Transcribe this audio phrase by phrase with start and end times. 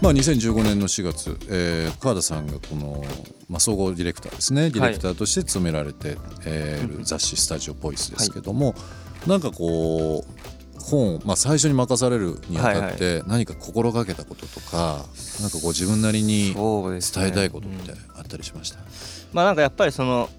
[0.00, 3.04] まあ、2015年の4月、えー、川田さんがこの、
[3.50, 4.70] まあ、総合ディレクターですね。
[4.70, 8.74] ディレクターとして務められて、えー雑誌「スタジオボイス」ですけども、
[9.26, 15.04] なんかこう本を、まあ、最初に任されるにあたって何か心がけたこととか、
[15.40, 18.78] なんかこう自分なりに伝えたいことってあったりしました、
[19.32, 20.30] まあなんかやっぱりその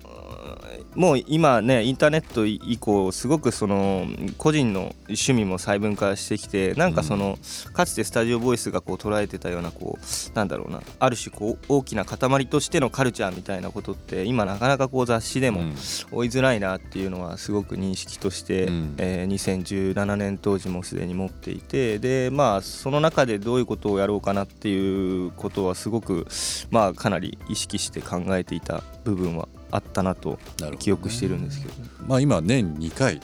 [0.95, 4.05] もう今ねインターネット以降すごくその
[4.37, 7.37] 個人の趣味も細分化してきてなんかその、
[7.73, 15.75] かつてスタジオボイスがこう捉えてたようなこうなんだろうなある種こう大きな塊としてのカルチャーみたいなことって今なかなかこう雑誌でもうん
[16.11, 18.95] 追いづらいなっていうのはすごく認識として、うん。
[18.97, 26.27] えー2017年当時もすでに持っていてでまあその中でどういうことをやろうかなっていうことはすごく
[26.69, 30.37] まあかなり意識して考えていた部分はあったなと
[30.79, 31.73] 記憶してるんですけど、
[32.07, 33.21] まあ、今年2回、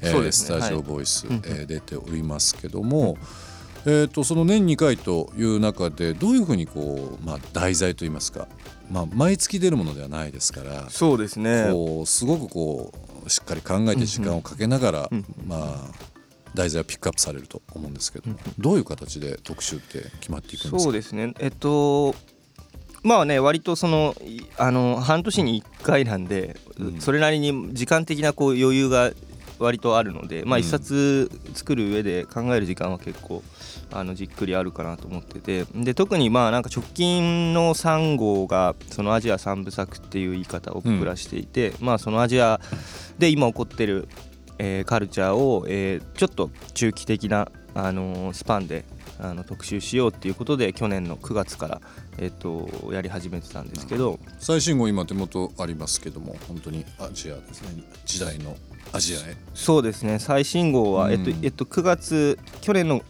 [0.00, 0.32] えーね。
[0.32, 1.40] スタジオボイス、はい。
[1.44, 3.16] えー出ておりますけども、
[3.84, 8.48] えー、とその年2回という中でどういうふうにこう、まあ、題材といいますか、
[8.90, 11.68] まあ、毎月出るものではないですから、そうですね。
[11.70, 12.92] こうすごくこ
[13.24, 15.24] うしっかり考えて時間をかけながら、うん。
[15.46, 15.94] まあ、
[16.54, 20.78] 題材をピックアップされると思うんですけども、どういう形で特集って決まっていくんですか？
[20.80, 21.34] そうですね。
[21.38, 22.14] えっと
[23.06, 27.00] まあね割とそのいあの半年に1回なんで、うん。
[27.00, 29.12] それなりに時間的なこう余裕が
[29.60, 30.62] 割とあるので、まあ、うん。
[30.64, 33.44] 一冊作る上で考える時間は結構
[33.92, 42.60] あのじっくりあるかなと思っててで特にまあなんか直近の3号がそのアジア三部作っていう言い方を僕らしていて、まあそのアジア
[43.18, 44.08] で今起こってる、
[44.58, 48.84] えーカルチャーを、えーちょっと中期的な、あのースパンで
[49.18, 51.80] あの特集しようっていうことで去年の9月から、
[52.18, 58.56] えっとやり始めてたんですけど、最新号今手元ありますけども本当にアジアですね時代の
[58.92, 59.36] アジアへ。
[59.54, 60.18] そうですね。
[60.18, 63.02] 最新号は、うんえっとえっと、9月去年の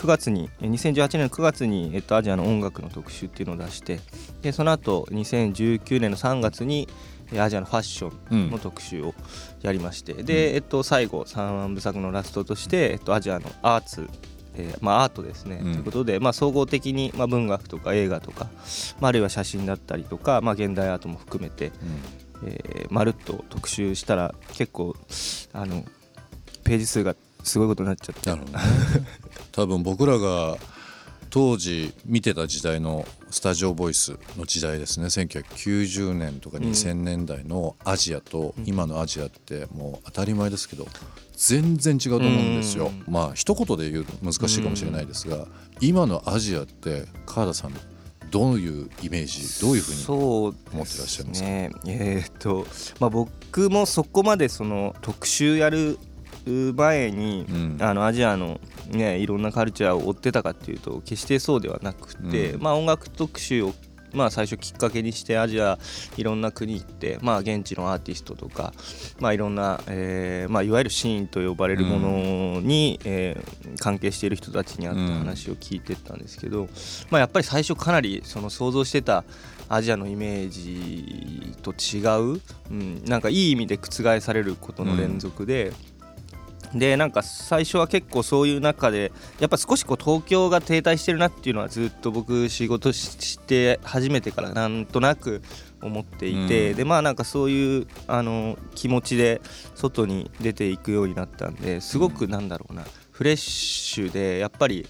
[0.00, 4.00] 9月にえ2018年の9月に、えっと、アジアの音楽の特集っていうのを出して
[4.40, 6.88] でその後2019年の3月に
[7.32, 9.14] えアジアのファッションの特集を
[9.60, 14.08] やりまして、で、えっと、最後3部作のラストとして、えっと、アジアのアーツ
[14.56, 15.72] えーまあ、アートですね、うん。
[15.74, 18.48] ということで、まあ、総合的に、まあ、文学とか映画とか、
[19.00, 21.70] まあ、あるいは写真だったりとか、まあ、現代アートも含めて、
[22.44, 24.96] えーまるっと特集したら結構
[25.52, 25.84] あの
[26.64, 28.64] ページ数がすごいことになっちゃってなるほどね。
[29.52, 30.56] 多分僕らが
[31.30, 35.06] 当時見てた時代のスタジオボイスの時代ですね。
[35.06, 40.88] 1990年とか2000年代のアジアと今のアジアってもう当たり前ですけど
[41.36, 42.90] 全然違うと思うんですよ。
[43.08, 45.46] まあ一言で言うと難しいかもしれないですが
[45.80, 47.72] 今のアジアって川田さん
[48.32, 51.48] どういうイメージどういうふうにそう思ってらっしゃいますか？
[51.48, 51.70] ね。
[51.86, 52.66] えーっと
[52.98, 55.98] まあ僕もそこまでその特集やる
[56.46, 58.60] 前に、うんあのアジアの
[58.90, 63.74] ねいろんなカルチャーを追ってたかっていうと決してそうではなくて、うんまあ音楽特集を
[64.12, 65.78] まあ最初きっかけにしてアジア
[66.16, 68.72] いろんな国行ってまあ現地のアーティストとか
[69.20, 76.68] まあいろんな、えーまあ、いわゆるシーンと呼ばれるものに、えー関係している人たちに会った話を聞いてったんですけど、
[77.10, 79.24] まあやっぱり最初かなりその想像してた
[79.68, 82.04] アジアのイメージと違
[82.34, 82.40] う、
[82.70, 85.72] うん、なんかいい意味で覆されることの連続で。
[86.74, 95.42] でなんか最初は結構そういう中でやっぱ少しこう東京が停滞してるなっていうのはずっと僕仕事しして始めてからなんとなく
[95.82, 96.76] 思っていて、うん。
[96.76, 99.40] でまあなんかそういうあの気持ちで
[99.74, 102.84] 外に出ていくようになったんですごくなんだろうな、
[103.20, 104.86] フレッシュでやっぱり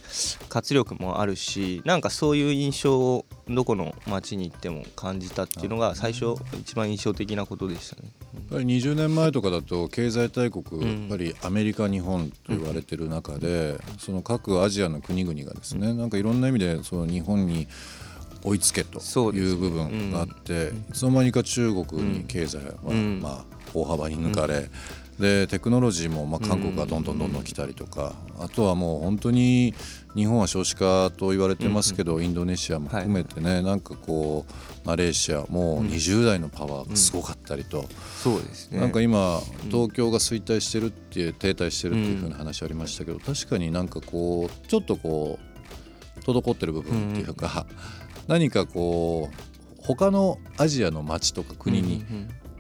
[0.48, 8.12] 活力もあるしなんかそういう印象をどこの街に行っても感じたっていうのが最初一番印象的なことでしたね。
[8.32, 11.00] やっぱり20年前とかだと経済大国、うん。
[11.00, 17.66] やっぱりアメリカ日本と言われてる中で、その各アジアの国々がですね、なんかいろんな意味でその日本に
[18.44, 19.00] 追いつけと
[19.32, 23.18] いう部分があって、いつの間にか中国に経済は、うん。
[23.20, 23.44] まあ
[23.74, 24.70] 大幅に抜かれ、
[25.20, 29.74] でテクノロジーもまあ韓国がどんどんどんどん来たりとか、あとはもう本当に
[30.16, 37.84] 日本は少子化と言われてますけど、インドネシアも含めてね、なんかこうマレーシアも20代のパワーがすごかったりと。
[38.22, 38.80] そうですね。
[38.80, 39.40] なんか今
[39.70, 45.38] 東京が衰退してるっていう停滞してるっていう風な話ありましたけど確かになんかこうちょっとこ
[46.16, 47.66] う滞ってる部分っていうか
[48.26, 52.04] 何かこう他のアジアの街とか国に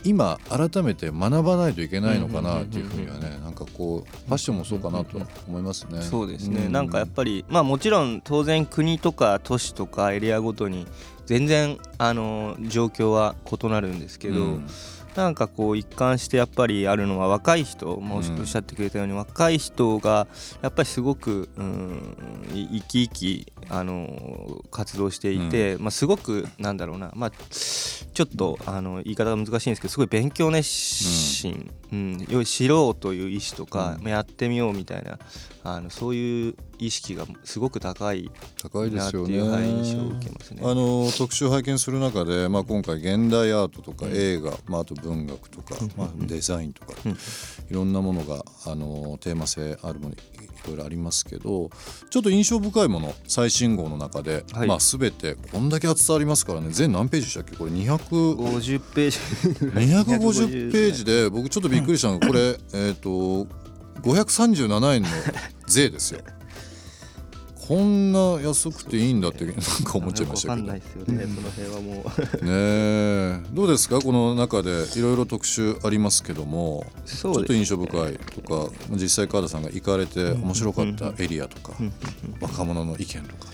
[0.04, 6.02] 今改めて学ばないといけないのかなっていうふうにはねなんかこうファッションもそうかなとは思いますね。
[6.02, 6.72] そうですね、ん。
[6.72, 10.86] なんかやっぱりまあもちろん当然国とか都市とかエリアごとに
[11.26, 14.66] 全然あの状況は異なるんですけど、うん。
[15.16, 20.28] なんかこう一貫してやっぱりあるのは若い人もおっうんしゃってくれたように若い人が
[20.62, 22.16] やっぱりすごくうん
[22.54, 32.26] い生き生きあの活動していて、まあ、すごくなんだろうな、まあ、ちょっとあの言い方が難しいんですけどすごい勉強熱心、うん。
[32.28, 34.04] 要は知ろうという意思とか、うん。
[34.04, 35.18] まあやってみようみたいな
[35.62, 38.30] あのそういう意識がすごく高い
[38.62, 38.96] 高いで。
[38.96, 39.00] い
[39.38, 40.62] うはい印象を受けますね。
[40.64, 44.12] あの特集を拝見する中で、まあ、今回現代アートとかうん。
[44.14, 47.12] 映画、まあ、あと文学とか、まあ、デザインとか、うん。
[47.12, 47.16] い
[47.70, 50.14] ろんなものがあのテーマ性あるもの
[50.64, 51.70] いろいろありますけど
[52.10, 54.68] ちょっと印象深いもの最新号の中で、はい。
[54.68, 56.68] まあ、全てこんだけ厚さありますからね。
[56.70, 57.56] 全何ページでしたっけ？
[57.56, 59.18] これ200 50ページ。
[59.66, 63.46] 250ページで僕ちょっとびっくりしたのがこれ、えっ、と
[64.02, 65.08] 537円の
[65.66, 66.20] 税ですよ。
[67.70, 69.62] こんな安くていいんだって なんか
[69.94, 70.66] 思っちゃいましたけど。
[70.66, 72.04] わかんないですよね、その辺はも
[72.42, 72.44] う。
[72.44, 73.40] ねえ。
[73.52, 74.00] どうですか？
[74.00, 81.74] この中でいろいろ特集ありますけども、そちょっと印象深いとか実際川田さんが行かれて面白かったエリアとか、
[82.40, 83.46] 若者の意見とか。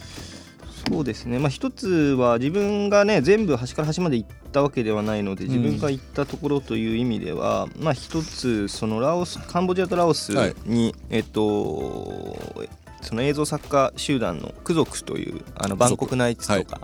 [0.89, 10.55] そうですね、まあ、一つは自分がね全部端から端まで行ったわけではないので自分が行ったところという意味では、まあ一つそのラオスカンボジアとラオスに、はい。
[11.11, 12.35] えっと
[13.07, 16.81] その映像作家集団のク族というあのバンコクナイツとか、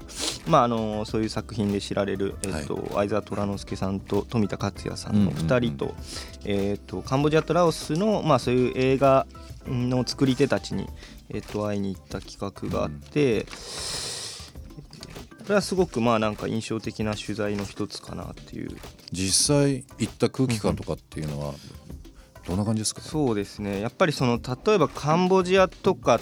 [0.47, 5.97] まあ、あのそういう作品で知られる、えっと相沢虎之介さんと富田克也さんの2人と,、
[6.45, 9.27] えっとカンボジアとラオスの、まあ、そういう映画
[9.67, 10.89] の作り手たちに、
[11.29, 13.45] えっと会いに行った企画があって、
[15.43, 18.71] これはすごくまあなんか印象的な取材の一つかなっていう。
[19.11, 21.55] 実際行った空気感とかっていうのは
[22.47, 23.81] どんな感じですか、そうですね。
[23.81, 26.21] やっぱりその例えばカンボジアとかっ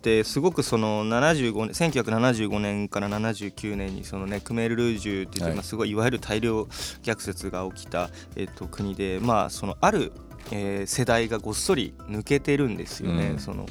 [0.00, 6.62] てすごくその75年1975年から79年にそのねクメール・ルージュっていう、はすごいいわゆる大量
[7.02, 10.12] 虐殺が起きた、えっと国でまあそのある
[10.50, 13.30] えー世代がごっそり抜けてるんですよね。
[13.32, 13.38] うん。
[13.38, 13.66] その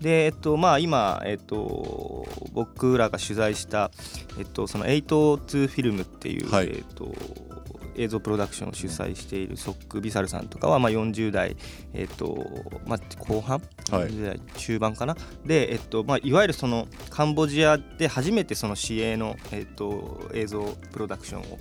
[0.00, 3.90] で、えっとまあ、今、えっと、僕らが取材した、
[4.38, 6.66] えっと、その8-2フィルムっていう、はい。
[6.66, 7.14] えっと、
[8.00, 11.56] 映像プロダクションを主催しているソック・ビサルさんとかは、まあ、40代、
[11.92, 12.46] えっと
[12.86, 14.08] まあ、後半、はい。
[14.08, 15.16] 40代中盤かな？
[15.44, 21.58] で、えっとまあ、いわゆるそのカンボジアで初めてその市営の、えっと、映像プロダクションを、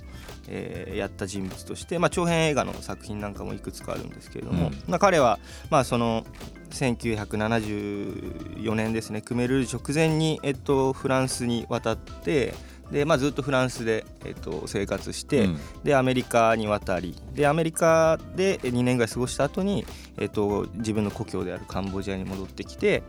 [0.48, 4.84] えーやった人物として、まあ、長編映画の作品なんかもいくつかあるんですけれども、うん。
[4.88, 6.26] まあ、彼は、まあ、その
[6.72, 12.54] 1974年ですねクメル直前に、えっと、フランスに渡って
[12.92, 15.60] で、まあ、ずっとフランスで、えっと、生活して、うん。
[15.84, 19.86] でアメリカに渡りでアメリカで2年ぐらい過ごした後に、
[20.18, 23.04] えっと、自分の故郷であるカンボジアに戻ってきて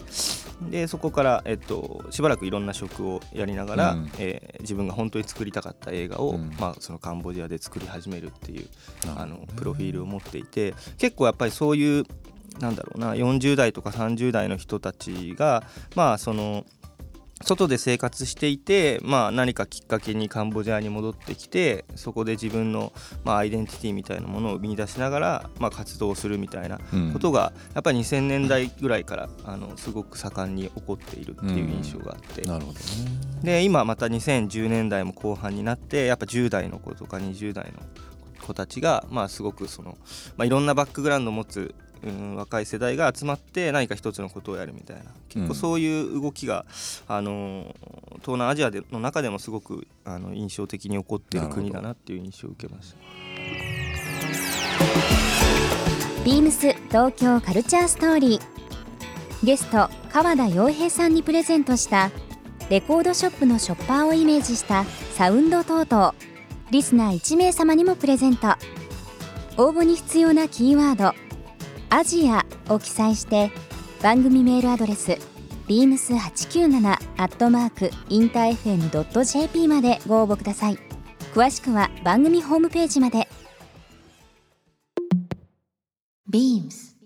[0.70, 4.10] でそこから、えっと、しばらくいろんな職をやりながら、うん。
[4.18, 6.54] えー自分が本当に作りたかった映画を、うん。
[6.60, 8.68] まあ、そのカンボジアで作り始めるっていう
[9.16, 12.04] あのプロフィールを持っていて結構やっぱりそういう
[12.58, 16.64] なんだろうな40代とか30代の人たちがまあその
[17.42, 22.92] 外で生活していて、まあ、何かきっかけにカンボジアに戻ってきてそこで自分の、
[23.25, 26.78] まあ、アイデンティティみたいなものを見出しながら、まあ、活動するみたいな
[27.12, 32.85] ことが、やっぱり2000年代ぐらいからあのすごく盛んに起こっているっていう印象があって、なるほどね。
[33.42, 37.80] で今また2010年代も後半になってやっぱ10代の子とか20代の
[38.47, 39.97] 子たちが、まあ、すごくその、
[40.37, 45.04] まあ、いろんなバックグラウンドを持つうん若い世代が集まって何か一つのことをやるみたいな。
[45.28, 46.64] 結構そういう動きが、
[47.09, 47.75] うん、あの
[48.21, 52.97] 東南アジアでの中でもすごくあの印象的に起こっている国だなっていう印象を受けました。
[56.25, 58.40] ビームス東京カルチャーストーリー
[59.42, 62.11] ゲスト川田洋平さんにプレゼントした
[62.69, 66.14] レコードショップのショッパーをイメージしたサウンド等々
[66.71, 68.49] リスナー1名様にもプレゼント。
[69.57, 71.29] 応募に必要なキーワード
[71.92, 73.50] アジアを記載して
[74.00, 75.18] 番組メールアドレス
[75.66, 80.78] beams897 アットマークインター FM.jp までご応募ください。
[81.35, 83.28] 詳しくは番組ホームページまで。
[86.32, 86.97] Beams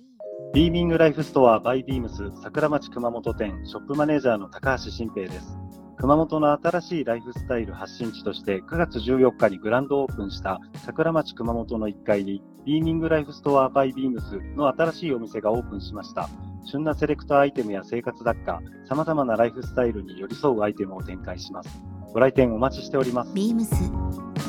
[0.54, 5.63] ビーミングライフストアバイビームス桜町熊本店ショップマネージャーの高橋新平です
[6.04, 16.28] 熊本の新しいライフスタイル発信地として9月14日にグランドオープンした桜町熊本の1階にビーミングライフストアバイビームスの新しいお店がオープンしました。
[16.66, 21.70] 旬なセレクトアイテムや生活雑貨、様々なライフスタイルに寄り添うアイテムを展開します。
[22.12, 23.32] ご来店お待ちしております。
[23.32, 23.74] ビームス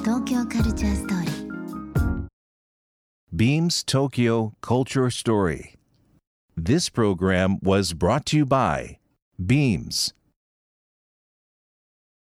[0.03, 1.45] 東京カルチャーストーリー。
[3.33, 5.75] Beams Tokyo Culture Story.
[6.57, 8.97] This program was brought to you by
[9.41, 10.13] Beams.